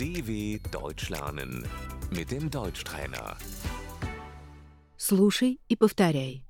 [0.00, 1.66] DW Deutsch lernen
[2.10, 3.36] mit dem Deutschtrainer.
[4.96, 6.44] Слушай и повторяй.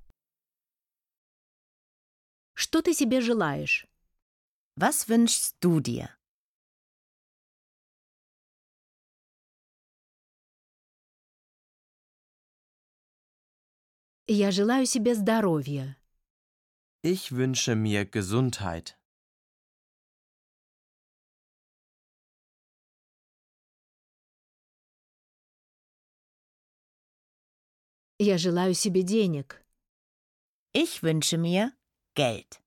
[2.55, 3.87] Что ты себе желаешь?
[4.77, 6.11] Was wünschst du dir?
[14.29, 15.97] Я желаю себе здоровья.
[17.03, 18.99] Ich wünsche mir Gesundheit.
[28.24, 29.66] Я желаю себе денег.
[30.74, 31.72] Ich wünsche mir
[32.14, 32.62] Geld.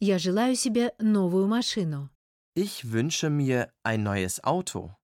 [0.00, 2.10] Я желаю себе новую машину.
[2.56, 4.96] Ich wünsche mir ein neues Auto.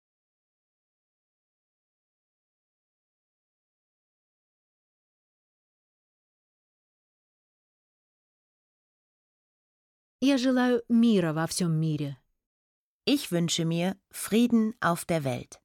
[10.20, 12.18] Я желаю мира во всем мире.
[13.06, 15.60] Ich wünsche mir Frieden auf der Welt.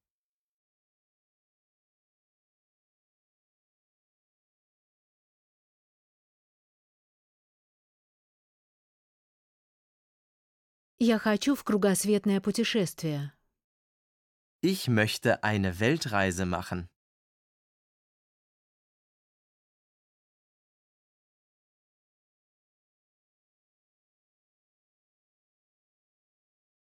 [10.99, 13.33] Я хочу в кругосветное путешествие.
[14.63, 16.89] Ich möchte eine Weltreise machen.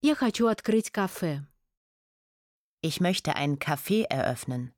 [0.02, 1.46] Я хочу открыть кафе.
[2.82, 4.74] Ich möchte ein Café eröffnen.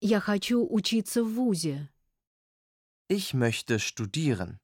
[0.00, 1.88] Я хочу учиться в ВУЗе.
[3.08, 4.60] Ich möchte studieren.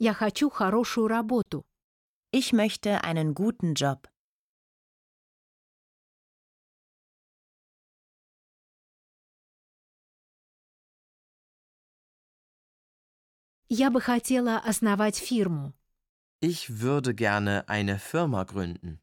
[0.00, 1.64] Я хочу хорошую работу.
[2.32, 4.08] Ich möchte einen guten Job.
[13.68, 15.72] Я бы хотела основать фирму.
[16.40, 19.00] Ich würde gerne eine Firma gründen.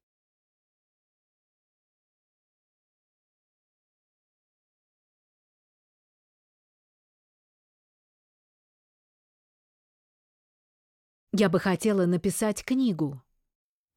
[11.31, 13.21] Я бы хотела написать книгу.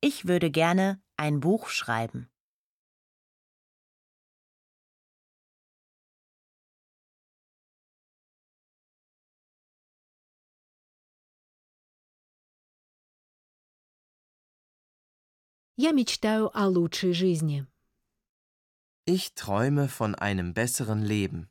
[0.01, 2.31] Ich würde gerne ein Buch schreiben.
[15.79, 17.67] Я мечтаю о лучшей жизни.
[19.05, 21.51] Ich träume von einem besseren Leben.